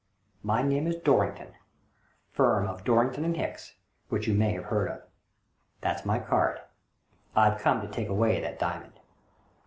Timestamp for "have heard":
4.53-4.89